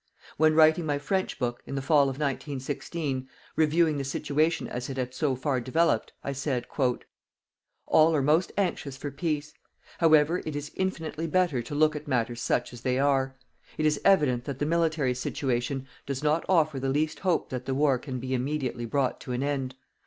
When 0.37 0.55
writing 0.55 0.87
my 0.87 0.97
French 0.97 1.37
book, 1.37 1.61
in 1.67 1.75
the 1.75 1.81
fall 1.83 2.05
of 2.09 2.15
1916, 2.17 3.29
reviewing 3.55 3.99
the 3.99 4.03
situation 4.03 4.67
as 4.67 4.89
it 4.89 4.97
had 4.97 5.13
so 5.13 5.35
far 5.35 5.61
developed, 5.61 6.11
I 6.23 6.31
said: 6.33 6.65
"All 7.85 8.15
are 8.15 8.23
most 8.23 8.51
anxious 8.57 8.97
for 8.97 9.11
peace. 9.11 9.53
However 9.99 10.41
it 10.43 10.55
is 10.55 10.71
infinitely 10.73 11.27
better 11.27 11.61
to 11.61 11.75
look 11.75 11.95
at 11.95 12.07
matters 12.07 12.41
such 12.41 12.73
as 12.73 12.81
they 12.81 12.97
are. 12.97 13.35
It 13.77 13.85
is 13.85 14.01
evident 14.03 14.45
that 14.45 14.57
the 14.57 14.65
military 14.65 15.13
situation 15.13 15.87
does 16.07 16.23
not 16.23 16.45
offer 16.49 16.79
the 16.79 16.89
least 16.89 17.19
hope 17.19 17.51
that 17.51 17.65
the 17.67 17.75
war 17.75 17.99
can 17.99 18.19
be 18.19 18.33
immediately 18.33 18.85
brought 18.87 19.19
to 19.21 19.33
an 19.33 19.43
end. 19.43 19.75